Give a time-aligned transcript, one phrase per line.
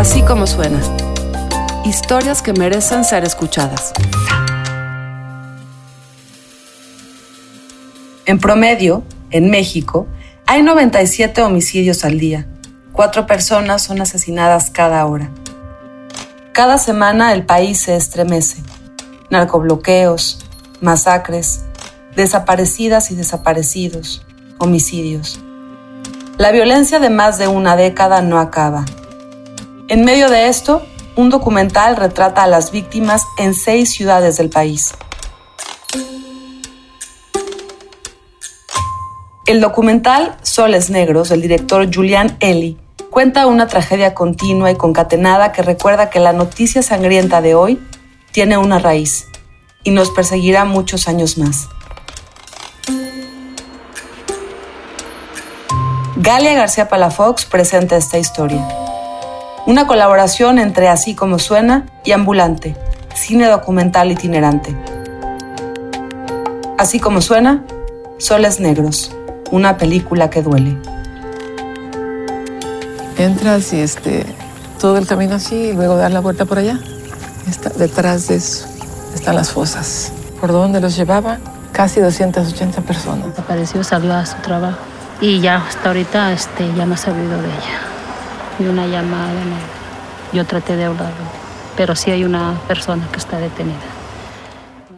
[0.00, 0.80] Así como suena.
[1.84, 3.92] Historias que merecen ser escuchadas.
[8.24, 10.06] En promedio, en México,
[10.46, 12.46] hay 97 homicidios al día.
[12.92, 15.28] Cuatro personas son asesinadas cada hora.
[16.52, 18.62] Cada semana el país se estremece.
[19.28, 20.38] Narcobloqueos,
[20.80, 21.66] masacres,
[22.16, 24.24] desaparecidas y desaparecidos,
[24.56, 25.40] homicidios.
[26.38, 28.86] La violencia de más de una década no acaba.
[29.90, 30.86] En medio de esto,
[31.16, 34.94] un documental retrata a las víctimas en seis ciudades del país.
[39.46, 42.78] El documental Soles Negros del director Julian Eli
[43.10, 47.84] cuenta una tragedia continua y concatenada que recuerda que la noticia sangrienta de hoy
[48.30, 49.26] tiene una raíz
[49.82, 51.66] y nos perseguirá muchos años más.
[56.14, 58.64] Galia García Palafox presenta esta historia.
[59.66, 62.76] Una colaboración entre Así como suena y Ambulante,
[63.14, 64.74] cine documental itinerante.
[66.78, 67.62] Así como suena,
[68.18, 69.14] Soles Negros,
[69.50, 70.78] una película que duele.
[73.18, 74.24] Entras y este,
[74.80, 76.80] todo el camino así y luego dar la vuelta por allá.
[77.48, 78.66] Está, detrás de eso
[79.14, 80.12] están las fosas.
[80.40, 81.38] ¿Por dónde los llevaba?
[81.72, 83.38] Casi 280 personas.
[83.38, 84.78] Apareció, salió a su trabajo
[85.20, 87.89] y ya hasta ahorita este, ya no ha sabido de ella.
[88.60, 89.32] Y una llamada,
[90.34, 91.12] yo traté de hablar,
[91.78, 93.78] pero sí hay una persona que está detenida.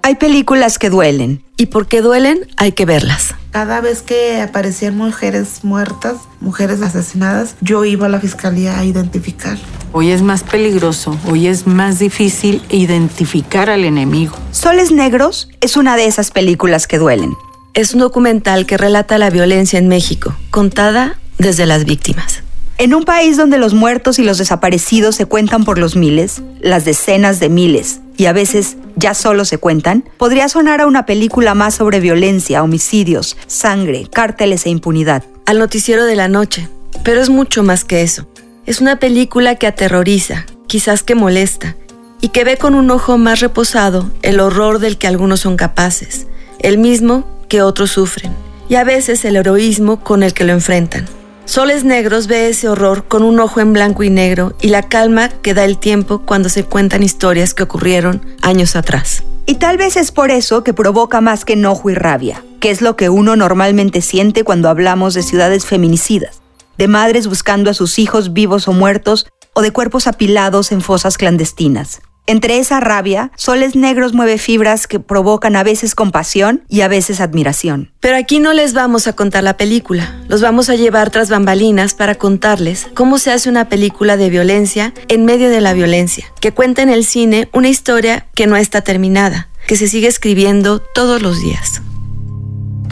[0.03, 3.37] Hay películas que duelen y porque duelen hay que verlas.
[3.53, 9.57] Cada vez que aparecían mujeres muertas, mujeres asesinadas, yo iba a la fiscalía a identificar.
[9.93, 14.35] Hoy es más peligroso, hoy es más difícil identificar al enemigo.
[14.51, 17.33] Soles Negros es una de esas películas que duelen.
[17.75, 22.43] Es un documental que relata la violencia en México, contada desde las víctimas.
[22.79, 26.85] En un país donde los muertos y los desaparecidos se cuentan por los miles, las
[26.85, 31.55] decenas de miles, y a veces ya solo se cuentan, podría sonar a una película
[31.55, 35.25] más sobre violencia, homicidios, sangre, cárteles e impunidad.
[35.47, 36.69] Al noticiero de la noche.
[37.05, 38.27] Pero es mucho más que eso.
[38.67, 41.77] Es una película que aterroriza, quizás que molesta,
[42.21, 46.27] y que ve con un ojo más reposado el horror del que algunos son capaces,
[46.61, 48.33] el mismo que otros sufren,
[48.69, 51.07] y a veces el heroísmo con el que lo enfrentan.
[51.45, 55.29] Soles Negros ve ese horror con un ojo en blanco y negro y la calma
[55.29, 59.25] que da el tiempo cuando se cuentan historias que ocurrieron años atrás.
[59.45, 62.81] Y tal vez es por eso que provoca más que enojo y rabia, que es
[62.81, 66.41] lo que uno normalmente siente cuando hablamos de ciudades feminicidas,
[66.79, 71.19] de madres buscando a sus hijos vivos o muertos o de cuerpos apilados en fosas
[71.19, 72.03] clandestinas.
[72.27, 77.21] Entre esa rabia, Soles Negros mueve fibras que provocan a veces compasión y a veces
[77.21, 77.91] admiración.
[77.99, 81.95] Pero aquí no les vamos a contar la película, los vamos a llevar tras bambalinas
[81.95, 86.53] para contarles cómo se hace una película de violencia en medio de la violencia, que
[86.53, 91.23] cuenta en el cine una historia que no está terminada, que se sigue escribiendo todos
[91.23, 91.83] los días.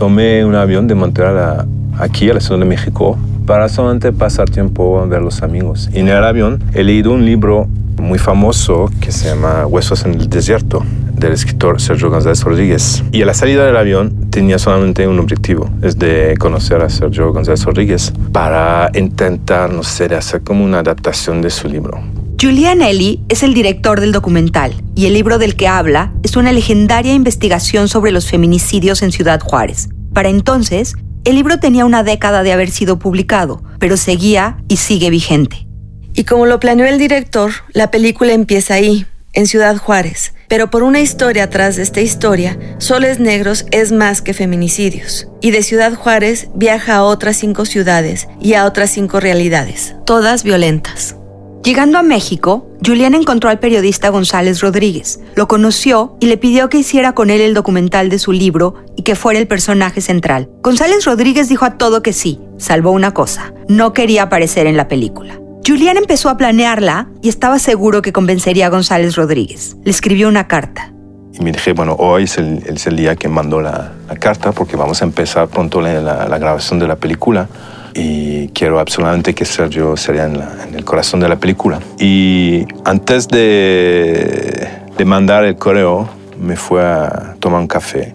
[0.00, 1.66] Tomé un avión de Montreal
[1.98, 5.90] aquí a la Ciudad de México para solamente pasar tiempo a ver los amigos.
[5.92, 7.68] Y en el avión he leído un libro
[7.98, 13.04] muy famoso que se llama Huesos en el Desierto del escritor Sergio González Rodríguez.
[13.12, 17.30] Y a la salida del avión tenía solamente un objetivo, es de conocer a Sergio
[17.34, 22.00] González Rodríguez para intentar, no sé, hacer como una adaptación de su libro.
[22.40, 26.52] Julian Ellie es el director del documental y el libro del que habla es una
[26.52, 29.90] legendaria investigación sobre los feminicidios en Ciudad Juárez.
[30.14, 35.10] Para entonces, el libro tenía una década de haber sido publicado, pero seguía y sigue
[35.10, 35.66] vigente.
[36.14, 40.32] Y como lo planeó el director, la película empieza ahí, en Ciudad Juárez.
[40.48, 45.28] Pero por una historia atrás de esta historia, Soles Negros es más que feminicidios.
[45.42, 50.42] Y de Ciudad Juárez viaja a otras cinco ciudades y a otras cinco realidades, todas
[50.42, 51.16] violentas.
[51.62, 56.78] Llegando a México, Julián encontró al periodista González Rodríguez, lo conoció y le pidió que
[56.78, 60.48] hiciera con él el documental de su libro y que fuera el personaje central.
[60.62, 64.88] González Rodríguez dijo a todo que sí, salvo una cosa, no quería aparecer en la
[64.88, 65.38] película.
[65.66, 69.76] Julián empezó a planearla y estaba seguro que convencería a González Rodríguez.
[69.84, 70.94] Le escribió una carta.
[71.38, 75.04] Y me dije, bueno, hoy es el, día que mandó la, carta porque vamos a
[75.04, 77.48] empezar pronto la, grabación de la película
[77.94, 81.80] y quiero absolutamente que Sergio sería en, en, el corazón de la película.
[81.98, 86.08] Y antes de, de mandar el correo,
[86.38, 88.14] me fue a tomar un café.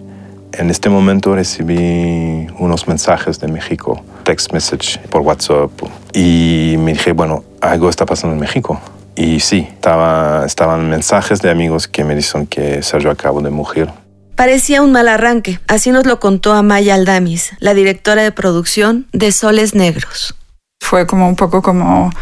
[0.52, 5.70] En este momento recibí unos mensajes de México text message por WhatsApp
[6.12, 8.80] y me dije, bueno, algo está pasando en México.
[9.14, 13.88] Y sí, estaba, estaban mensajes de amigos que me dicen que Sergio acabó de morir.
[14.36, 19.32] Parecía un mal arranque, así nos lo contó Amaya Aldamis, la directora de producción de
[19.32, 20.34] Soles Negros.
[20.82, 22.12] Fue como un poco como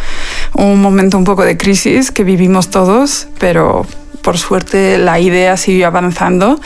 [0.54, 3.84] un momento un poco de crisis que vivimos todos, pero
[4.22, 6.60] por suerte la idea siguió avanzando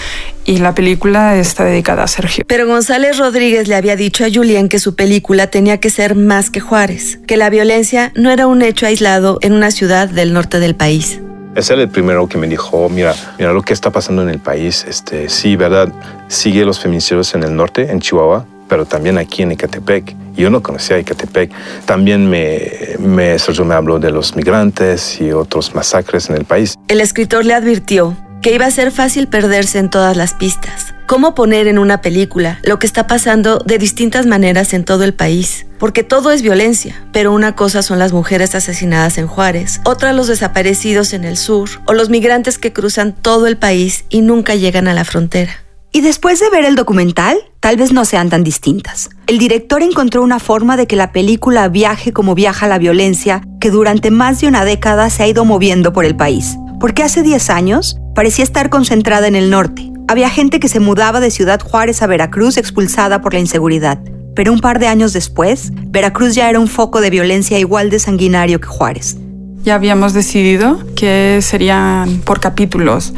[0.44, 2.44] y la película está dedicada a Sergio.
[2.46, 6.50] Pero González Rodríguez le había dicho a Julián que su película tenía que ser más
[6.50, 10.60] que Juárez, que la violencia no era un hecho aislado en una ciudad del norte
[10.60, 11.20] del país.
[11.58, 14.38] Es él el primero que me dijo, mira, mira lo que está pasando en el
[14.38, 14.86] país.
[14.88, 15.88] Este, sí, verdad,
[16.28, 20.14] sigue los feminicidios en el norte, en Chihuahua, pero también aquí en Ecatepec.
[20.36, 21.50] Yo no conocía Ecatepec.
[21.84, 26.76] También me, me, me habló de los migrantes y otros masacres en el país.
[26.86, 30.94] El escritor le advirtió que iba a ser fácil perderse en todas las pistas.
[31.06, 35.14] ¿Cómo poner en una película lo que está pasando de distintas maneras en todo el
[35.14, 35.66] país?
[35.78, 40.26] Porque todo es violencia, pero una cosa son las mujeres asesinadas en Juárez, otra los
[40.26, 44.86] desaparecidos en el sur o los migrantes que cruzan todo el país y nunca llegan
[44.86, 45.64] a la frontera.
[45.90, 49.08] Y después de ver el documental, tal vez no sean tan distintas.
[49.26, 53.70] El director encontró una forma de que la película viaje como viaja la violencia que
[53.70, 56.56] durante más de una década se ha ido moviendo por el país.
[56.78, 59.92] Porque hace 10 años parecía estar concentrada en el norte.
[60.08, 64.00] Había gente que se mudaba de Ciudad Juárez a Veracruz expulsada por la inseguridad.
[64.34, 68.00] Pero un par de años después, Veracruz ya era un foco de violencia igual de
[68.00, 69.18] sanguinario que Juárez.
[69.62, 73.14] Ya habíamos decidido que serían por capítulos,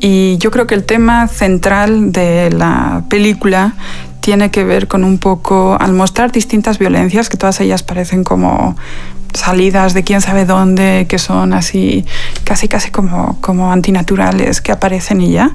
[0.00, 3.74] y yo creo que el tema central de la película
[4.28, 8.76] tiene que ver con un poco, al mostrar distintas violencias, que todas ellas parecen como
[9.32, 12.04] salidas de quién sabe dónde, que son así
[12.44, 15.52] casi casi como, como antinaturales que aparecen y ya,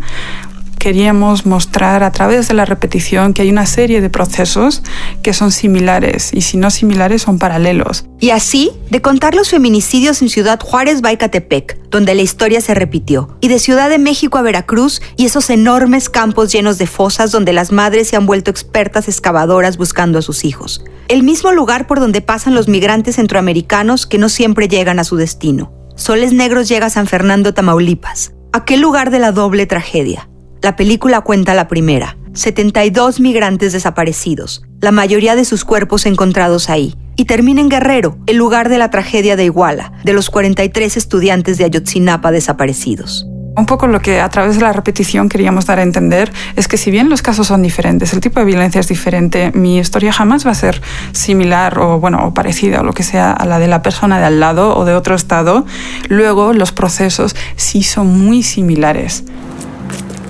[0.83, 4.83] queríamos mostrar a través de la repetición que hay una serie de procesos
[5.21, 8.03] que son similares y si no similares son paralelos.
[8.19, 13.37] Y así, de contar los feminicidios en Ciudad Juárez, Baicatepec, donde la historia se repitió,
[13.39, 17.53] y de Ciudad de México a Veracruz y esos enormes campos llenos de fosas donde
[17.53, 20.83] las madres se han vuelto expertas excavadoras buscando a sus hijos.
[21.07, 25.15] El mismo lugar por donde pasan los migrantes centroamericanos que no siempre llegan a su
[25.15, 25.71] destino.
[25.95, 28.33] Soles Negros llega a San Fernando, Tamaulipas.
[28.51, 30.27] Aquel lugar de la doble tragedia.
[30.63, 36.95] La película cuenta la primera, 72 migrantes desaparecidos, la mayoría de sus cuerpos encontrados ahí,
[37.17, 41.57] y termina en Guerrero, el lugar de la tragedia de Iguala, de los 43 estudiantes
[41.57, 43.27] de Ayotzinapa desaparecidos.
[43.57, 46.77] Un poco lo que a través de la repetición queríamos dar a entender es que
[46.77, 50.47] si bien los casos son diferentes, el tipo de violencia es diferente, mi historia jamás
[50.47, 50.81] va a ser
[51.11, 54.25] similar o bueno o parecida o lo que sea a la de la persona de
[54.25, 55.65] al lado o de otro estado.
[56.07, 59.25] Luego los procesos sí son muy similares.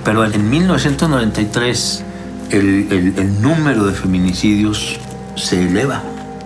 [0.04, 2.04] Pero en 1993
[2.50, 4.98] el, número de feminicidios
[5.34, 6.02] se eleva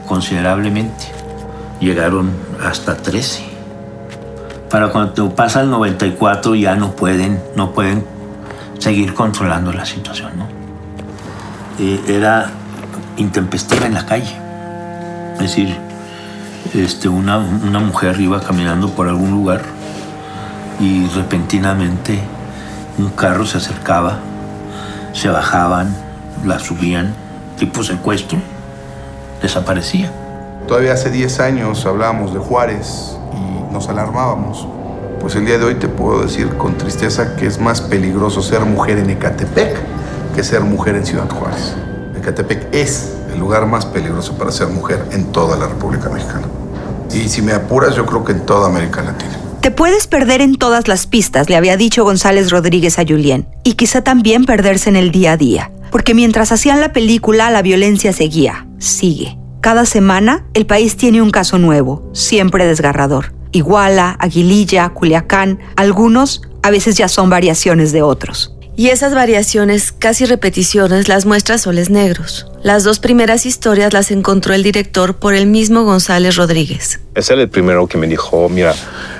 [0.06, 1.06] considerablemente.
[1.80, 2.30] Llegaron
[2.64, 3.42] hasta 13.
[4.70, 8.04] Para cuando pasa el 94 ya no pueden, no pueden
[8.78, 10.32] seguir controlando la situación.
[11.80, 12.50] Eh, era
[13.16, 14.36] intempestiva en la calle.
[15.34, 15.76] Es decir,
[16.74, 19.62] este, una, una mujer iba caminando por algún lugar
[20.80, 22.20] y repentinamente
[22.98, 24.18] un carro se acercaba,
[25.12, 25.94] se bajaban,
[26.44, 27.14] la subían,
[27.56, 28.38] tipo secuestro,
[29.40, 30.10] desaparecía.
[30.66, 34.66] Todavía hace 10 años hablábamos de Juárez y nos alarmábamos.
[35.20, 38.60] Pues el día de hoy te puedo decir con tristeza que es más peligroso ser
[38.60, 39.76] mujer en Ecatepec
[40.34, 41.74] que ser mujer en Ciudad Juárez.
[42.16, 46.46] Ecatepec es el lugar más peligroso para ser mujer en toda la República Mexicana.
[47.12, 49.47] Y si me apuras, yo creo que en toda América Latina.
[49.60, 53.74] Te puedes perder en todas las pistas, le había dicho González Rodríguez a Julien, y
[53.74, 58.12] quizá también perderse en el día a día, porque mientras hacían la película la violencia
[58.12, 59.36] seguía, sigue.
[59.60, 63.34] Cada semana el país tiene un caso nuevo, siempre desgarrador.
[63.50, 68.57] Iguala, Aguililla, Culiacán, algunos a veces ya son variaciones de otros.
[68.78, 72.46] Y esas variaciones, casi repeticiones, las muestra Soles Negros.
[72.62, 77.00] Las dos primeras historias las encontró el director por el mismo González Rodríguez.
[77.16, 78.76] Es él el primero que me dijo, mira,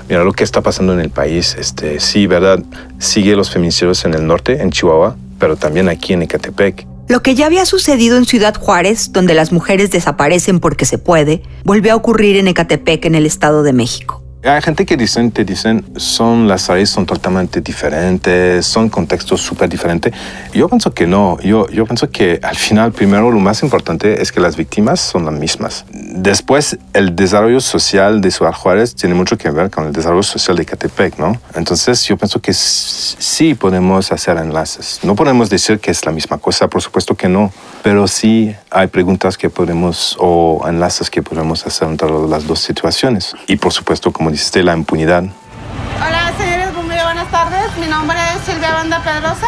[0.09, 1.57] mira lo que está pasando en el país.
[1.59, 2.62] Este, sí, verdad,
[3.00, 6.87] sigue los feminicidios en el norte, en Chihuahua, pero también aquí en Ecatepec.
[7.09, 11.43] Lo que ya había sucedido en Ciudad Juárez, donde las mujeres desaparecen porque se puede,
[11.65, 14.23] volvió a ocurrir en Ecatepec, en el Estado de México.
[14.45, 19.68] Hay gente que dicen, te dicen, son las raíces son totalmente diferentes, son contextos súper
[19.68, 20.12] diferentes.
[20.54, 21.40] Yo pienso que no.
[21.40, 25.25] Yo, yo pienso que al final, primero, lo más importante es que las víctimas son
[25.25, 25.85] las mismas.
[25.90, 30.57] Después, el desarrollo social de Ciudad Juárez tiene mucho que ver con el desarrollo social
[30.57, 31.40] de Catepec, ¿no?
[31.57, 35.00] Entonces, yo pienso que sí podemos hacer enlaces.
[35.02, 37.52] No podemos decir que es la misma cosa, por supuesto que no,
[37.83, 43.35] pero sí hay preguntas que podemos o enlaces que podemos hacer entre las dos situaciones.
[43.49, 45.25] Y por supuesto, como dijiste, la impunidad.
[45.25, 47.76] Hola, señores, muy buenas tardes.
[47.78, 49.47] Mi nombre es Silvia Banda Pedrosa.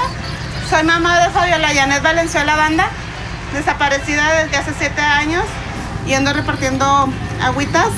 [0.68, 2.88] Soy mamá de Fabiola Yanet Valenzuela Banda,
[3.52, 5.44] desaparecida desde hace siete años
[6.06, 7.08] y ando repartiendo
[7.42, 7.88] agüitas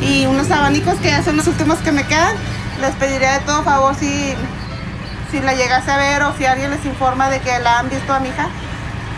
[0.00, 2.36] y unos abanicos que ya son los últimos que me quedan.
[2.80, 4.34] Les pediría de todo favor si,
[5.30, 8.12] si la llegase a ver o si alguien les informa de que la han visto
[8.12, 8.48] a mi hija,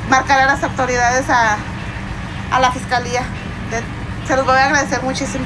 [0.08, 1.56] marcar a las autoridades a,
[2.50, 3.22] a la fiscalía.
[4.26, 5.44] Se los voy a agradecer muchísimo.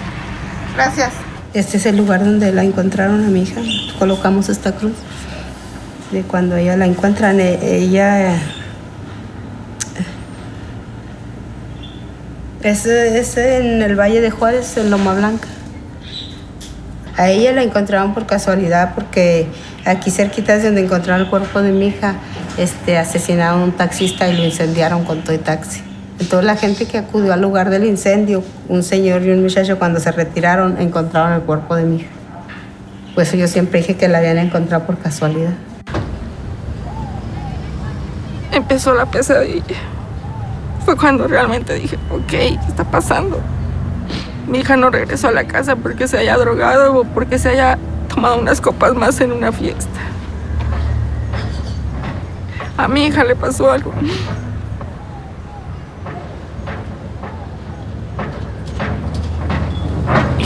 [0.74, 1.12] Gracias.
[1.54, 3.60] Este es el lugar donde la encontraron a mi hija.
[3.98, 4.94] Colocamos esta cruz.
[6.10, 8.36] De cuando ella la encuentran, e- ella
[12.62, 15.48] es, es en el Valle de Juárez, en Loma Blanca.
[17.16, 19.46] A ella la encontraron por casualidad porque
[19.84, 22.14] aquí cerquita es donde encontraron el cuerpo de mi hija.
[22.56, 25.82] Este, asesinaron a un taxista y lo incendiaron con todo el taxi.
[26.22, 29.98] Entonces la gente que acudió al lugar del incendio, un señor y un muchacho cuando
[29.98, 32.10] se retiraron encontraron el cuerpo de mi hija.
[33.16, 35.50] Pues yo siempre dije que la habían encontrado por casualidad.
[38.52, 39.64] Empezó la pesadilla.
[40.84, 43.40] Fue cuando realmente dije, ok, ¿qué está pasando?
[44.46, 47.78] Mi hija no regresó a la casa porque se haya drogado o porque se haya
[48.06, 49.98] tomado unas copas más en una fiesta.
[52.76, 53.92] A mi hija le pasó algo.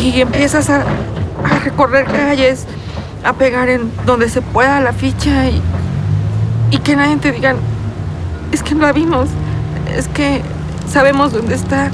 [0.06, 2.64] Y empiezas a, a recorrer calles,
[3.24, 5.60] a pegar en donde se pueda la ficha y,
[6.70, 7.56] y que nadie te diga,
[8.52, 9.28] es que no la vimos,
[9.96, 10.42] es que
[10.88, 11.90] sabemos dónde está.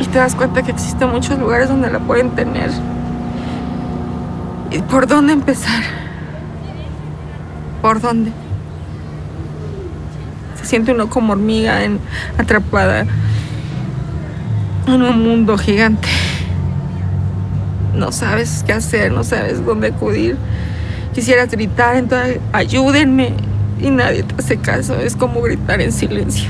[0.00, 2.70] Y te das cuenta que existen muchos lugares donde la pueden tener.
[4.70, 5.82] ¿Y por dónde empezar?
[7.80, 8.32] ¿Por dónde?
[10.60, 12.00] Se siente uno como hormiga en-
[12.38, 13.06] atrapada
[14.86, 16.08] en un mundo gigante.
[17.94, 20.36] No sabes qué hacer, no sabes dónde acudir.
[21.14, 23.34] Quisieras gritar, entonces ayúdenme.
[23.80, 24.94] Y nadie te hace caso.
[24.96, 26.48] Es como gritar en silencio.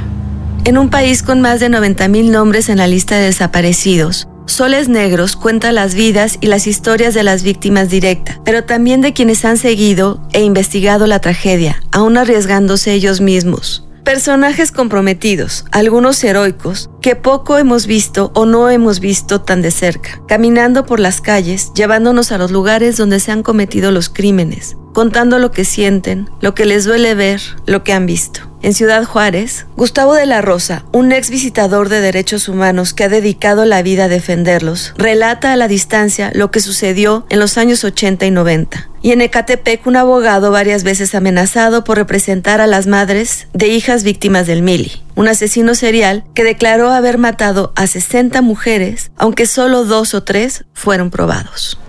[0.65, 5.35] En un país con más de 90.000 nombres en la lista de desaparecidos, Soles Negros
[5.35, 9.57] cuenta las vidas y las historias de las víctimas directas, pero también de quienes han
[9.57, 13.85] seguido e investigado la tragedia, aún arriesgándose ellos mismos.
[14.05, 20.21] Personajes comprometidos, algunos heroicos, que poco hemos visto o no hemos visto tan de cerca,
[20.27, 25.39] caminando por las calles, llevándonos a los lugares donde se han cometido los crímenes, contando
[25.39, 28.52] lo que sienten, lo que les duele ver, lo que han visto.
[28.63, 33.09] En Ciudad Juárez, Gustavo de la Rosa, un ex visitador de derechos humanos que ha
[33.09, 37.83] dedicado la vida a defenderlos, relata a la distancia lo que sucedió en los años
[37.83, 38.89] 80 y 90.
[39.03, 44.05] Y en Ecatepec, un abogado varias veces amenazado por representar a las madres de hijas
[44.05, 49.85] víctimas del Mili, un asesino serial que declaró haber matado a 60 mujeres, aunque solo
[49.85, 51.81] dos o tres fueron probados.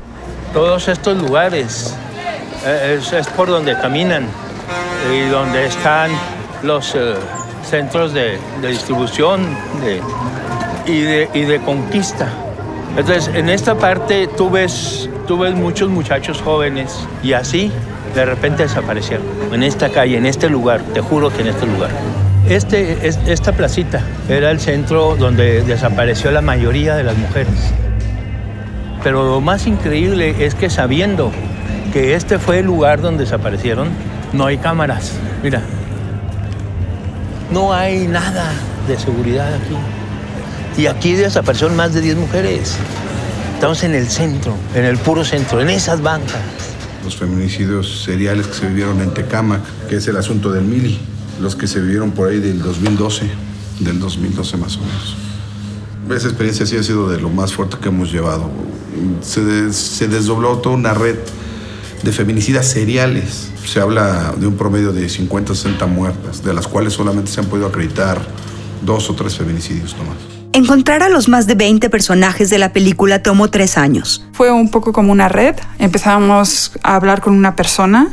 [0.53, 1.94] Todos estos lugares
[2.65, 4.25] eh, es, es por donde caminan
[5.13, 6.10] y donde están
[6.63, 7.13] los eh,
[7.70, 9.46] centros de, distribución
[10.88, 12.27] y, de, conquista.
[12.98, 15.10] Entonces, en esta parte tú ves,
[15.55, 17.72] muchos muchachos jóvenes y así
[18.15, 19.25] de repente desaparecieron.
[19.51, 21.89] En esta calle, en este lugar, te juro que en este lugar.
[22.48, 27.74] Este, es- esta placita era el centro donde desapareció la mayoría de las mujeres.
[29.03, 31.32] Pero lo más increíble es que sabiendo
[31.91, 33.89] que este fue el lugar donde desaparecieron,
[34.34, 35.13] no hay cámaras.
[35.41, 35.62] Mira,
[37.53, 38.51] no hay nada
[38.88, 39.75] de seguridad aquí.
[40.81, 42.75] Y aquí desaparecieron más de 10 mujeres.
[43.53, 46.41] Estamos en el centro, en el puro centro, en esas bancas.
[47.03, 51.00] Los feminicidios seriales que se vivieron en Tecámac, que es el asunto del Mili,
[51.39, 53.29] los que se vivieron por ahí del 2012,
[53.81, 55.15] del 2012 más o menos.
[56.10, 58.50] Esa experiencia sí ha sido de lo más fuerte que hemos llevado.
[59.22, 61.17] Se desdobló toda una red
[62.03, 63.50] de feminicidas seriales.
[63.65, 67.48] Se habla de un promedio de 50 60 muertas, de las cuales solamente se han
[67.48, 68.22] podido acreditar
[68.86, 70.42] dos o tres feminicidios nomás.
[70.53, 74.24] Encontrar a los más de 20 personajes de la película tomó tres años.
[74.33, 75.55] Fue un poco como una red.
[75.79, 78.10] Empezábamos a hablar con una persona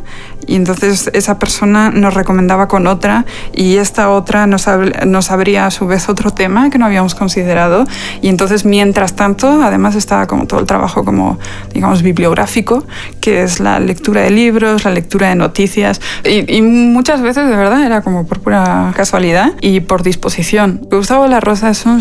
[0.47, 5.67] y entonces esa persona nos recomendaba con otra y esta otra nos, hab- nos abría
[5.67, 7.85] a su vez otro tema que no habíamos considerado
[8.23, 11.39] y entonces mientras tanto además estaba como todo el trabajo como
[11.75, 12.85] digamos bibliográfico
[13.21, 17.55] que es la lectura de libros, la lectura de noticias y, y muchas veces de
[17.57, 20.81] verdad era como por pura casualidad y por disposición.
[20.91, 22.01] Gustavo La Rosa es un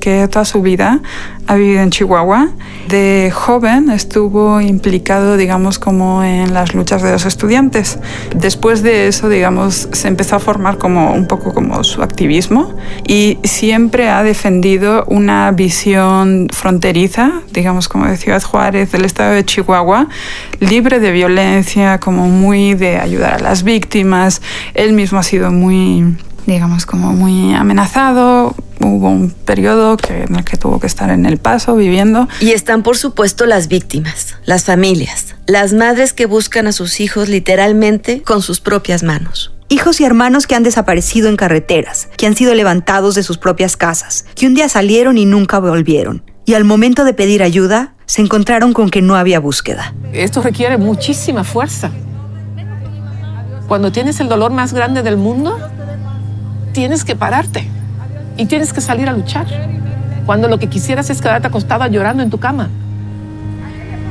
[0.00, 1.00] que toda su vida
[1.46, 2.48] ha vivido en Chihuahua.
[2.88, 7.98] De joven estuvo implicado, digamos, como en las luchas de los estudiantes.
[8.34, 12.74] Después de eso, digamos, se empezó a formar como un poco como su activismo
[13.06, 19.44] y siempre ha defendido una visión fronteriza, digamos, como de Ciudad Juárez, del estado de
[19.44, 20.08] Chihuahua,
[20.60, 24.42] libre de violencia, como muy de ayudar a las víctimas.
[24.74, 28.54] Él mismo ha sido muy digamos, como muy amenazado.
[28.80, 32.28] Hubo un periodo que, en el que tuvo que estar en el paso viviendo.
[32.40, 37.28] Y están, por supuesto, las víctimas, las familias, las madres que buscan a sus hijos
[37.28, 39.52] literalmente con sus propias manos.
[39.68, 43.76] Hijos y hermanos que han desaparecido en carreteras, que han sido levantados de sus propias
[43.76, 46.22] casas, que un día salieron y nunca volvieron.
[46.44, 49.94] Y al momento de pedir ayuda, se encontraron con que no había búsqueda.
[50.12, 51.90] Esto requiere muchísima fuerza.
[53.68, 55.58] Cuando tienes el dolor más grande del mundo,
[56.72, 57.66] tienes que pararte
[58.36, 59.46] y tienes que salir a luchar.
[60.26, 62.68] Cuando lo que quisieras es quedarte acostada llorando en tu cama.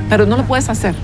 [0.10, 0.96] Pero no lo puedes hacer.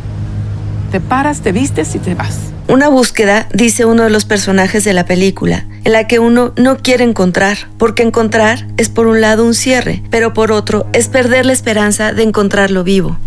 [0.91, 2.37] Te paras, te vistes y te vas.
[2.67, 6.77] Una búsqueda, dice uno de los personajes de la película, en la que uno no
[6.77, 11.45] quiere encontrar, porque encontrar es por un lado un cierre, pero por otro es perder
[11.45, 13.17] la esperanza de encontrarlo vivo.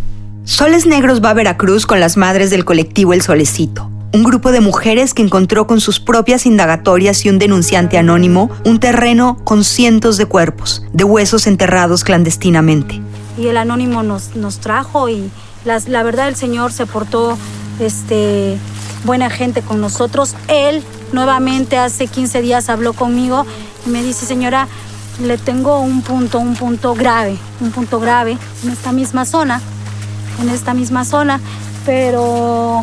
[0.45, 4.61] Soles Negros va a Veracruz con las madres del colectivo El Solecito, un grupo de
[4.61, 10.17] mujeres que encontró con sus propias indagatorias y un denunciante anónimo un terreno con cientos
[10.17, 13.00] de cuerpos, de huesos enterrados clandestinamente.
[13.38, 15.31] Y el anónimo nos, nos trajo y
[15.64, 17.38] las- la verdad el Señor se portó
[17.79, 18.59] este,
[19.05, 20.35] buena gente con nosotros.
[20.49, 23.47] Él nuevamente hace 15 días habló conmigo
[23.87, 24.67] y me dice, señora,
[25.23, 29.61] le tengo un punto, un punto grave, un punto grave en esta misma zona,
[30.43, 31.40] en esta misma zona,
[31.87, 32.83] pero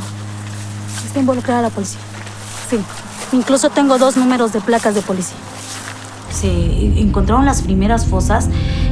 [1.06, 2.00] está involucrada la policía.
[2.70, 2.80] Sí,
[3.32, 5.38] incluso tengo dos números de placas de policía.
[6.32, 8.50] se encontraron las primeras fosas,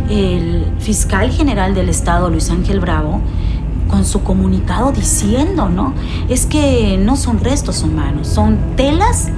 [0.10, 3.22] el fiscal general del estado, Luis Ángel Bravo,
[3.90, 5.94] con su comunicado diciendo, ¿no?
[6.30, 9.30] Es que no son restos humanos, son telas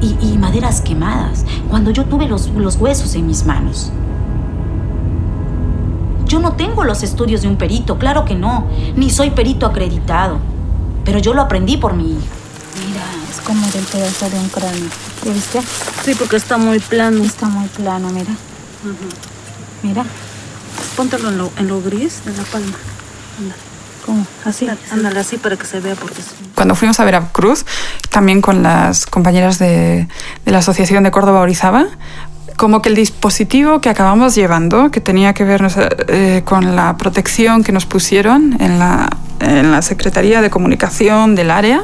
[0.00, 1.44] y, maderas quemadas.
[1.68, 3.90] Cuando yo tuve los, los huesos en mis manos.
[6.26, 10.38] Yo no tengo los estudios de un perito, claro que no, ni soy perito acreditado,
[11.08, 12.26] pero yo lo aprendí por mi hija.
[12.86, 13.00] Mira,
[13.30, 14.90] es como del pedazo de un cráneo.
[15.24, 15.62] ¿Ya viste?
[16.04, 17.24] Sí, porque está muy plano.
[17.24, 18.30] Está muy plano, mira.
[19.82, 20.04] Mira.
[20.98, 22.76] Póntelo en lo, en lo gris de la palma.
[24.04, 24.26] ¿Cómo?
[24.44, 24.68] Así.
[24.92, 26.26] Ándale así para que se vea porque es...
[26.54, 27.64] Cuando fuimos a Veracruz,
[28.10, 30.08] también con las compañeras de,
[30.44, 31.86] de la Asociación de Córdoba Orizaba,
[32.58, 35.66] como que el dispositivo que acabamos llevando, que tenía que ver
[36.08, 39.08] eh, con la protección que nos pusieron en la,
[39.40, 41.82] en la Secretaría de Comunicación del área,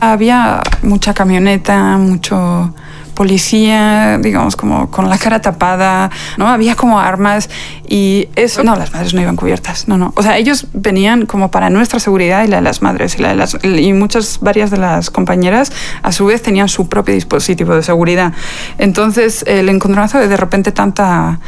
[0.00, 2.74] había mucha camioneta, mucho
[3.22, 6.48] policía, digamos, como con la cara tapada, ¿no?
[6.48, 7.48] Había como armas
[7.88, 8.64] y eso...
[8.64, 10.12] No, las madres no iban cubiertas, no, no.
[10.16, 13.16] O sea, ellos venían como para nuestra seguridad y la de las madres.
[13.16, 15.70] Y, la de las, y muchas, varias de las compañeras,
[16.02, 18.32] a su vez, tenían su propio dispositivo de seguridad.
[18.78, 21.38] Entonces, el encontronazo de de repente tanta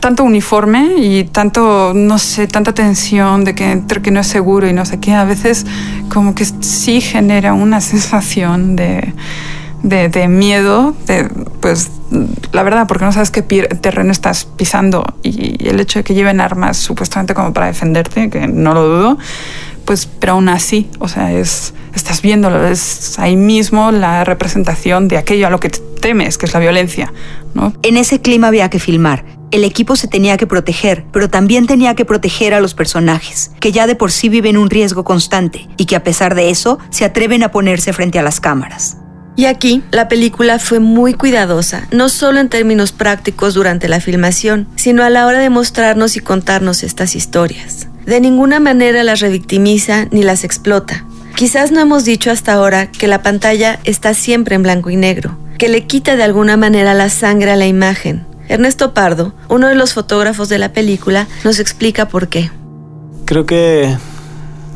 [0.00, 4.68] tanto uniforme y tanto, no sé, tanta tensión de que, entre que no es seguro
[4.68, 5.64] y no sé qué, a veces
[6.12, 9.14] como que sí genera una sensación de,
[9.84, 11.28] de, miedo, de,
[11.60, 11.90] pues
[12.52, 16.40] la verdad, porque no sabes qué terreno estás pisando y el hecho de que lleven
[16.40, 19.18] armas supuestamente como para defenderte, que no lo dudo,
[19.84, 25.18] pues pero aún así, o sea, es, estás viéndolo, es ahí mismo la representación de
[25.18, 27.12] aquello a lo que temes, que es la violencia,
[27.52, 27.74] ¿no?
[27.82, 29.26] En ese clima había que filmar.
[29.50, 33.70] El equipo se tenía que proteger, pero también tenía que proteger a los personajes, que
[33.70, 37.04] ya de por sí viven un riesgo constante y que a pesar de eso se
[37.04, 38.96] atreven a ponerse frente a las cámaras.
[39.36, 44.68] Y aquí la película fue muy cuidadosa, no solo en términos prácticos durante la filmación,
[44.76, 47.88] sino a la hora de mostrarnos y contarnos estas historias.
[48.06, 51.04] De ninguna manera las revictimiza ni las explota.
[51.34, 55.36] Quizás no hemos dicho hasta ahora que la pantalla está siempre en blanco y negro,
[55.58, 58.24] que le quita de alguna manera la sangre a la imagen.
[58.48, 62.52] Ernesto Pardo, uno de los fotógrafos de la película, nos explica por qué.
[63.24, 63.96] Creo que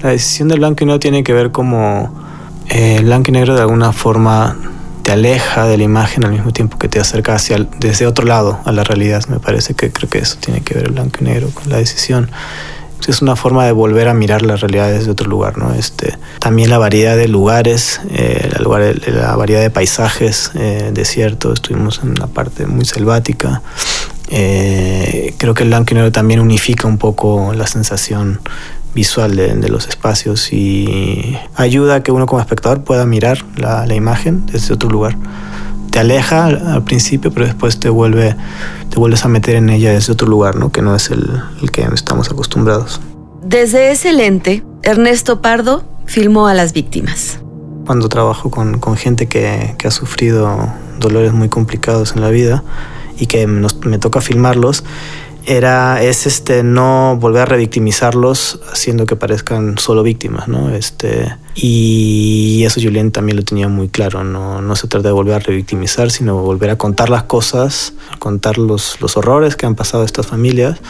[0.03, 2.28] la decisión del blanco y negro tiene que ver como
[2.69, 4.57] eh, el blanco y negro de alguna forma
[5.03, 8.27] te aleja de la imagen al mismo tiempo que te acerca hacia el, desde otro
[8.27, 9.25] lado a la realidad.
[9.29, 11.79] Me parece que creo que eso tiene que ver el blanco y negro con la
[11.79, 12.31] decisión.
[13.07, 15.73] Es una forma de volver a mirar la realidad desde otro lugar, ¿no?
[15.73, 21.55] Este, también la variedad de lugares, eh, la, lugar, la, variedad de paisajes, eh, desierto,
[21.55, 23.63] estuvimos en una parte muy selvática.
[24.29, 28.41] Eh, creo que el blanco y negro también unifica un poco la sensación
[28.95, 33.87] visual de, de, los espacios y ayuda a que uno como espectador pueda mirar la,
[33.87, 35.17] la imagen desde otro lugar.
[35.91, 38.37] Te aleja al, al, principio, pero después te vuelve,
[38.91, 40.71] te vuelves a meter en ella desde otro lugar, ¿no?
[40.71, 43.01] Que no es el, el que estamos acostumbrados.
[43.43, 47.41] Desde ese lente, Ernesto Pardo filmó a las víctimas.
[47.87, 52.63] Cuando trabajo con, con gente que, que, ha sufrido dolores muy complicados en la vida
[53.19, 54.85] y que nos, me toca filmarlos,
[55.49, 60.75] era, es este, no volver a revictimizarlos haciendo que parezcan solo víctimas, ¿no?
[60.75, 65.37] Este, y eso Julián también lo tenía muy claro, no, no se trata de volver
[65.37, 70.05] a revictimizar, sino volver a contar las cosas, contar los, los horrores que han pasado
[70.05, 70.81] estas familias,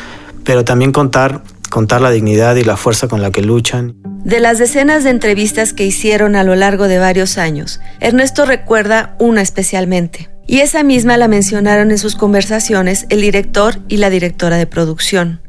[0.42, 3.94] pero también contar, contar la dignidad y la fuerza con la que luchan.
[4.24, 9.14] De las decenas de entrevistas que hicieron a lo largo de varios años, Ernesto recuerda
[9.20, 14.56] una especialmente y esa misma la mencionaron en sus conversaciones el director y la directora
[14.56, 15.42] de producción.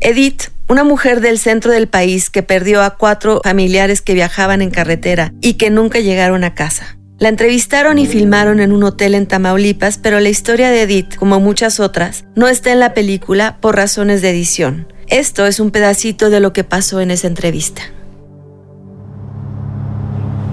[0.00, 4.70] Edith, una mujer del centro del país que perdió a cuatro familiares que viajaban en
[4.70, 6.98] carretera y que nunca llegaron a casa.
[7.18, 11.40] La entrevistaron y filmaron en un hotel en Tamaulipas, pero la historia de Edith, como
[11.40, 14.92] muchas otras, no está en la película por razones de edición.
[15.06, 17.82] Esto es un pedacito de lo que pasó en esa entrevista.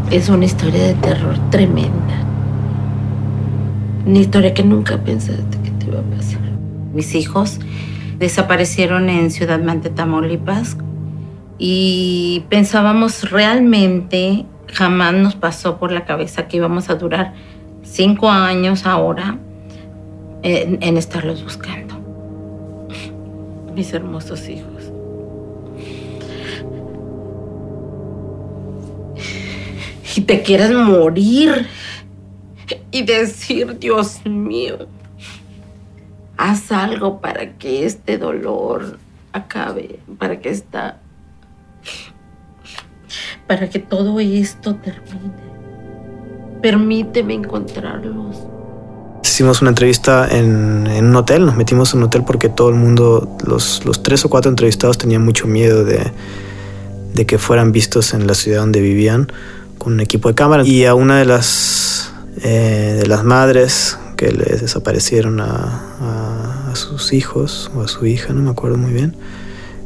[0.09, 2.18] Es una historia de terror tremenda
[4.09, 6.41] una historia que nunca pensaste que te iba a pasar.
[6.93, 7.59] Mis hijos
[8.17, 10.77] desaparecieron en Ciudad Mante, Tamaulipas,
[11.59, 17.33] y pensábamos realmente, jamás nos pasó por la cabeza que íbamos a durar
[17.83, 19.37] cinco años ahora
[20.41, 21.95] en, en estarlos buscando.
[23.75, 24.91] Mis hermosos hijos.
[30.15, 31.67] Y te quieras morir
[32.91, 34.87] y decir, Dios mío,
[36.37, 38.97] haz algo para que este dolor
[39.33, 40.99] acabe, para que esta,
[43.47, 45.49] para que todo esto termine.
[46.61, 48.37] Permíteme encontrarlos.
[49.23, 53.37] Hicimos una entrevista en, un hotel, nos metimos en un hotel porque todo el mundo,
[53.45, 56.11] los, los tres o cuatro entrevistados tenían mucho miedo de,
[57.13, 59.31] de que fueran vistos en la ciudad donde vivían
[59.77, 60.63] con un equipo de cámara.
[60.65, 61.98] Y a una de las
[62.43, 65.85] eh, de las madres que les desaparecieron a,
[66.73, 69.15] sus hijos o a su hija, no me acuerdo muy bien.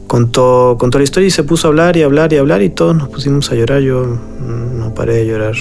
[0.07, 2.95] Contó, contó la historia y se puso a hablar y hablar y hablar y todos
[2.95, 3.81] nos pusimos a llorar.
[3.81, 5.55] Yo no paré de llorar.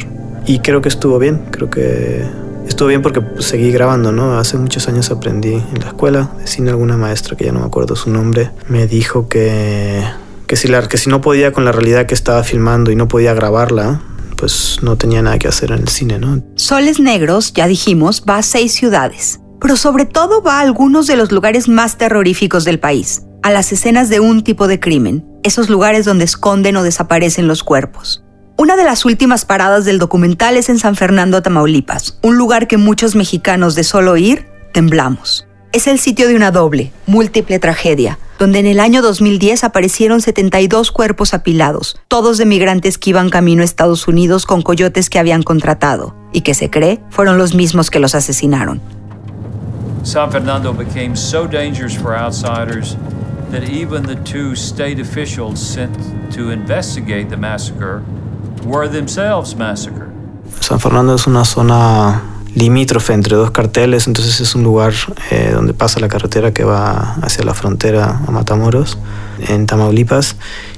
[0.46, 2.26] Y creo que estuvo bien, creo que
[2.66, 4.38] estuvo bien porque seguí grabando, ¿no?
[4.38, 7.94] Hace muchos años aprendí en la escuela cine alguna maestra que ya no me acuerdo
[7.96, 10.02] su nombre, me dijo que,
[10.46, 13.08] que, si la, que si no podía con la realidad que estaba filmando y no
[13.08, 14.00] podía grabarla,
[14.42, 16.42] pues no tenía nada que hacer en el cine, ¿no?
[16.56, 21.14] Soles Negros, ya dijimos, va a seis ciudades, pero sobre todo va a algunos de
[21.14, 25.70] los lugares más terroríficos del país, a las escenas de un tipo de crimen, esos
[25.70, 28.24] lugares donde esconden o desaparecen los cuerpos.
[28.58, 32.78] Una de las últimas paradas del documental es en San Fernando, Tamaulipas, un lugar que
[32.78, 35.46] muchos mexicanos de solo ir temblamos.
[35.70, 40.90] Es el sitio de una doble, múltiple tragedia, donde en el año 2010 aparecieron 72
[40.90, 45.44] cuerpos apilados, todos de migrantes que iban camino a Estados Unidos con coyotes que habían
[45.44, 48.80] contratado y que se cree fueron los mismos que los asesinaron.
[50.02, 52.96] San Fernando became so dangerous for outsiders
[53.52, 55.96] that even the two state officials sent
[56.34, 58.02] to investigate the massacre
[58.66, 60.10] were themselves massacred.
[60.58, 62.20] San Fernando es una zona
[62.54, 64.92] limítrofe entre dos carteles, entonces es un lugar
[65.30, 68.98] eh, donde pasa la carretera que va hacia la frontera a Matamoros,
[69.48, 70.36] en Tamaulipas,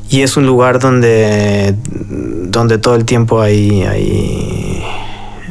[0.09, 4.85] y es un lugar donde, donde todo el tiempo hay, hay,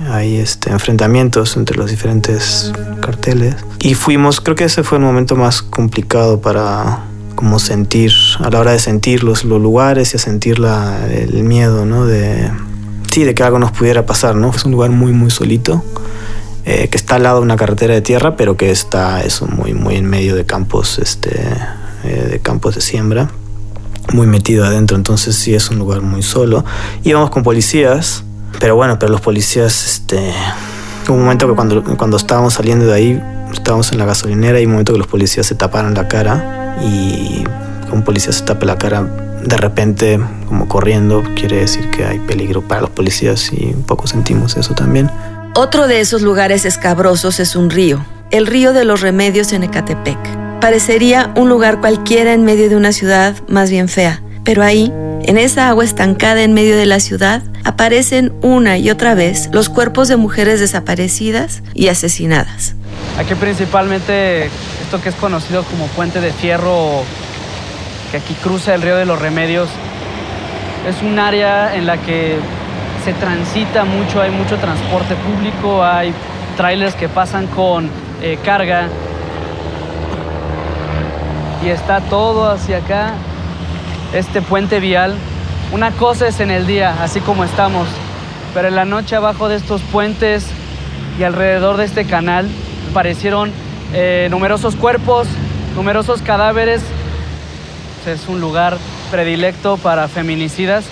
[0.10, 3.56] hay este, enfrentamientos entre los diferentes carteles.
[3.80, 7.04] Y fuimos, creo que ese fue el momento más complicado para
[7.36, 11.44] como sentir, a la hora de sentir los, los lugares y a sentir la, el
[11.44, 12.06] miedo, ¿no?
[12.06, 12.50] De,
[13.14, 14.50] sí, de que algo nos pudiera pasar, ¿no?
[14.50, 15.84] Es un lugar muy, muy solito.
[16.66, 19.74] Eh, que está al lado de una carretera de tierra, pero que está eso, muy,
[19.74, 21.38] muy en medio de campos, este,
[22.06, 23.30] eh, de campos de siembra,
[24.14, 26.64] muy metido adentro, entonces sí es un lugar muy solo.
[27.04, 28.24] Íbamos con policías,
[28.62, 30.34] pero bueno, pero los policías, este,
[31.10, 34.66] hubo un momento que cuando, cuando estábamos saliendo de ahí, estábamos en la gasolinera y
[34.66, 37.44] un momento que los policías se taparon la cara y
[37.92, 42.62] un policía se tape la cara de repente como corriendo quiere decir que hay peligro
[42.62, 45.10] para los policías y un poco sentimos eso también.
[45.56, 50.18] Otro de esos lugares escabrosos es un río, el río de los remedios en Ecatepec.
[50.60, 54.92] Parecería un lugar cualquiera en medio de una ciudad más bien fea, pero ahí,
[55.24, 59.70] en esa agua estancada en medio de la ciudad, aparecen una y otra vez los
[59.70, 62.76] cuerpos de mujeres desaparecidas y asesinadas.
[63.18, 67.04] Aquí principalmente esto que es conocido como Puente de Fierro,
[68.14, 69.68] que aquí cruza el río de los Remedios,
[70.88, 72.38] es un área en la que
[73.04, 76.14] se transita mucho, hay mucho transporte público, hay
[76.56, 77.90] trailers que pasan con
[78.22, 78.88] eh, carga
[81.66, 83.14] y está todo hacia acá,
[84.14, 85.16] este puente vial.
[85.72, 87.88] Una cosa es en el día, así como estamos,
[88.54, 90.46] pero en la noche abajo de estos puentes
[91.18, 92.48] y alrededor de este canal
[92.92, 93.52] aparecieron
[93.92, 95.28] eh, numerosos cuerpos
[95.76, 96.82] numerosos cadáveres.
[98.08, 98.78] Es un lugar
[99.12, 100.86] predilecto para feminicidas,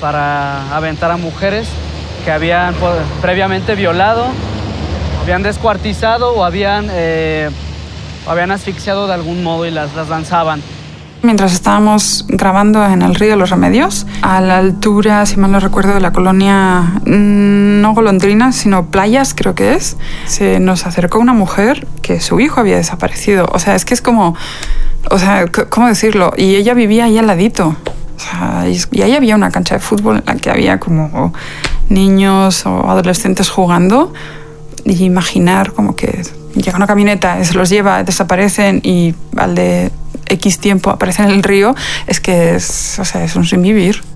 [0.00, 1.68] para aventar a mujeres
[2.24, 4.26] que habían pues, previamente violado,
[5.22, 7.50] habían descuartizado o habían, eh,
[8.26, 10.62] habían asfixiado de algún modo y las, las lanzaban.
[11.24, 15.94] Mientras estábamos grabando en el Río los Remedios, a la altura, si mal no recuerdo,
[15.94, 19.96] de la colonia, mm, no golondrina, sino playas, creo que es,
[20.26, 23.48] se nos acercó una mujer que su hijo había desaparecido.
[23.52, 24.36] O sea, es que es como,
[25.10, 26.32] o sea, ¿cómo decirlo?
[26.36, 27.76] Y ella vivía ahí al ladito.
[28.92, 31.32] Y ahí había una cancha de fútbol en la que había como
[31.88, 34.12] niños o adolescentes jugando.
[34.84, 36.22] Y imaginar como que
[36.54, 39.90] llega una camioneta, se los lleva, desaparecen y al de
[40.28, 41.74] X tiempo aparecen en el río,
[42.06, 43.64] es que es, o sea, es un sin.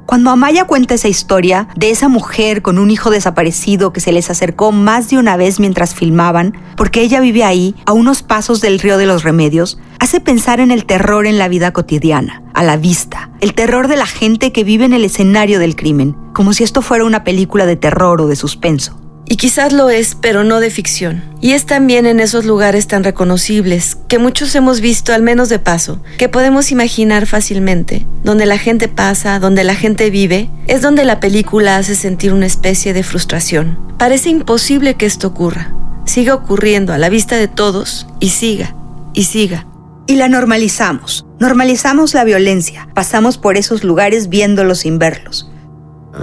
[0.06, 4.30] Cuando Amaya cuenta esa historia de esa mujer con un hijo desaparecido que se les
[4.30, 8.78] acercó más de una vez mientras filmaban, porque ella vive ahí, a unos pasos del
[8.78, 12.76] río de los remedios, hace pensar en el terror en la vida cotidiana, a la
[12.76, 16.64] vista, el terror de la gente que vive en el escenario del crimen, como si
[16.64, 18.98] esto fuera una película de terror o de suspenso.
[19.30, 21.22] Y quizás lo es, pero no de ficción.
[21.42, 25.58] Y es también en esos lugares tan reconocibles, que muchos hemos visto al menos de
[25.58, 31.04] paso, que podemos imaginar fácilmente, donde la gente pasa, donde la gente vive, es donde
[31.04, 33.78] la película hace sentir una especie de frustración.
[33.98, 35.74] Parece imposible que esto ocurra.
[36.06, 38.74] Siga ocurriendo a la vista de todos y siga,
[39.12, 39.66] y siga.
[40.08, 41.26] Y la normalizamos.
[41.38, 42.88] Normalizamos la violencia.
[42.94, 45.50] Pasamos por esos lugares viéndolos sin verlos.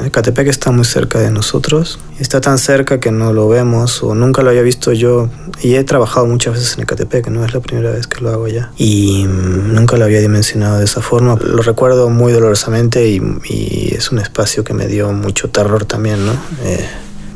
[0.04, 2.00] Ecatepec está muy cerca de nosotros.
[2.20, 5.30] Está tan cerca que no lo vemos o nunca lo había visto yo.
[5.62, 8.48] Y he trabajado muchas veces en Ecatepec, no es la primera vez que lo hago
[8.48, 8.72] ya.
[8.76, 11.36] Y mm, nunca lo había dimensionado de esa forma.
[11.36, 16.34] Lo recuerdo muy dolorosamente y, es un espacio que me dio mucho terror también, ¿no?
[16.64, 16.84] Eh,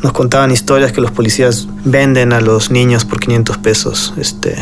[0.01, 4.15] nos contaban historias que los policías venden a los niños por 500 pesos.
[4.17, 4.55] Este,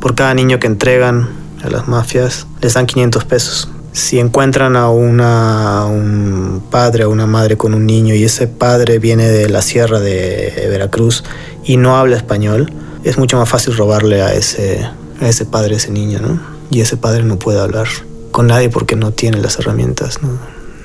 [0.00, 1.28] por cada niño que entregan
[1.62, 7.56] a las mafias, les dan 500 pesos si encuentran a un padre o una madre
[7.56, 11.24] con un niño y ese padre viene de la sierra de Veracruz
[11.64, 14.88] y no habla español, es mucho más fácil robarle a ese,
[15.20, 16.40] a ese padre, a ese niño, ¿no?
[16.70, 17.88] Y ese padre no puede hablar
[18.30, 20.38] con nadie porque no tiene las herramientas, no,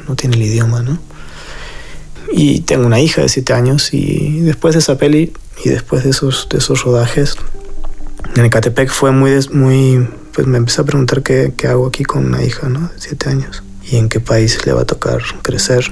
[0.08, 0.98] no tiene el idioma, ¿no?
[2.32, 6.10] Y tengo una hija de siete años y después de esa peli y después de
[6.10, 7.36] esos, de esos rodajes,
[8.36, 12.26] en Ecatepec fue muy, muy pues me empecé a preguntar qué, qué, hago aquí con
[12.26, 12.80] una hija, ¿no?
[12.80, 13.64] De siete años.
[13.84, 15.86] Y en qué país le va a tocar crecer.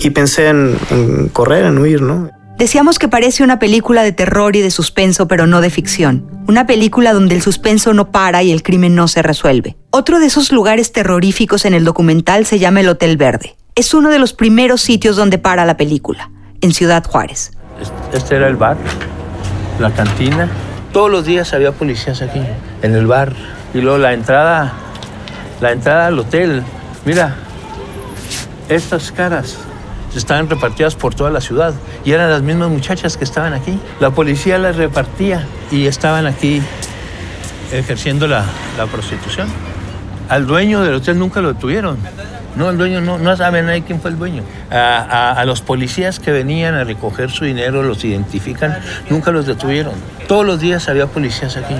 [0.00, 2.30] Y pensé en, en correr, en huir, ¿no?
[2.58, 6.26] Decíamos que parece una película de terror y de suspenso, pero no de ficción.
[6.48, 9.76] Una película donde el suspenso no para y el crimen no se resuelve.
[9.90, 13.56] Otro de esos lugares terroríficos en el documental se llama el Hotel Verde.
[13.74, 16.30] Es uno de los primeros sitios donde para la película,
[16.62, 17.50] en Ciudad Juárez.
[18.14, 18.78] Este era el bar,
[19.78, 20.48] la cantina,
[20.96, 22.40] todos los días había policías aquí,
[22.80, 23.34] en el bar.
[23.74, 24.72] Y luego la entrada,
[25.60, 26.62] la entrada al hotel.
[27.04, 27.36] Mira,
[28.70, 29.58] estas caras
[30.16, 33.78] estaban repartidas por toda la ciudad y eran las mismas muchachas que estaban aquí.
[34.00, 36.62] La policía las repartía y estaban aquí
[37.72, 38.46] ejerciendo la,
[38.78, 39.48] la prostitución.
[40.30, 41.98] Al dueño del hotel nunca lo detuvieron.
[42.56, 44.42] No, el dueño no, no sabe nadie quién fue el dueño.
[44.70, 48.78] A, a, los policías que venían a recoger su dinero, los identifican,
[49.10, 49.94] nunca los detuvieron.
[50.26, 51.74] Todos los días había policías aquí.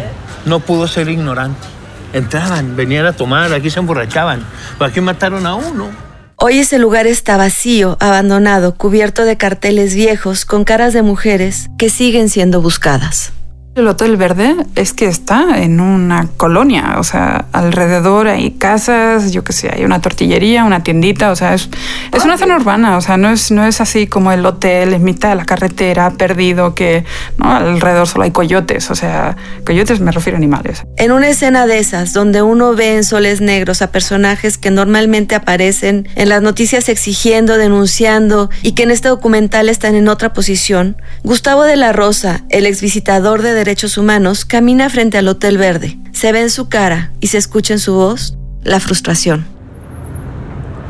[0.45, 1.67] No pudo ser ignorante.
[2.13, 4.45] Entraban, venían a tomar, aquí se emborrachaban.
[4.79, 5.91] ¿Para qué mataron a uno?
[6.37, 11.89] Hoy ese lugar está vacío, abandonado, cubierto de carteles viejos con caras de mujeres que
[11.89, 13.33] siguen siendo buscadas.
[13.77, 19.45] El Hotel Verde es que está en una colonia, o sea, alrededor hay casas, yo
[19.45, 21.69] qué sé, hay una tortillería, una tiendita, o sea, es,
[22.11, 25.05] es una zona urbana, o sea, no es, no es así como el hotel en
[25.05, 27.05] mitad de la carretera, perdido, que
[27.37, 27.53] ¿no?
[27.53, 29.37] alrededor solo hay coyotes, o sea,
[29.67, 30.83] coyotes me refiero a animales.
[30.97, 35.35] En una escena de esas, donde uno ve en soles negros a personajes que normalmente
[35.35, 40.97] aparecen en las noticias exigiendo, denunciando y que en este documental están en otra posición,
[41.25, 45.99] Gustavo de la Rosa, el exvisitador de Derechos Humanos camina frente al Hotel Verde.
[46.13, 49.45] Se ve en su cara y se escucha en su voz la frustración.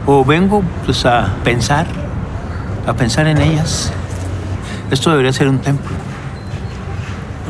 [0.05, 1.87] O vengo pues a pensar,
[2.87, 3.91] a pensar en ellas.
[4.91, 5.97] Esto debería ser un templo,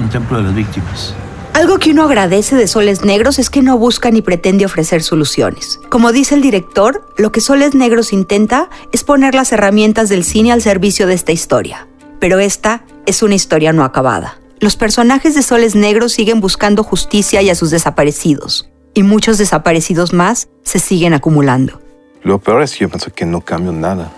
[0.00, 1.12] un templo de las víctimas.
[1.54, 5.80] Algo que uno agradece de Soles Negros es que no busca ni pretende ofrecer soluciones.
[5.88, 10.52] Como dice el director, lo que Soles Negros intenta es poner las herramientas del cine
[10.52, 11.88] al servicio de esta historia.
[12.20, 14.36] Pero esta es una historia no acabada.
[14.58, 20.12] Los personajes de Soles Negros siguen buscando justicia y a sus desaparecidos, y muchos desaparecidos
[20.12, 21.80] más se siguen acumulando.
[22.22, 24.10] Lo peor es que yo pienso que no cambio nada.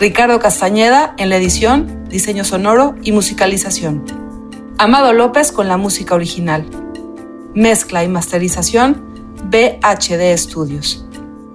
[0.00, 4.04] Ricardo Castañeda en la edición, diseño sonoro y musicalización.
[4.78, 6.66] Amado López con la música original.
[7.54, 9.02] Mezcla y masterización,
[9.44, 11.04] BHD Studios.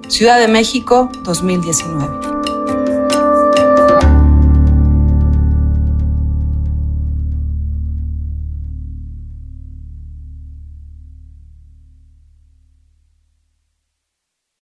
[0.10, 2.37] Ciudad de México, 2019.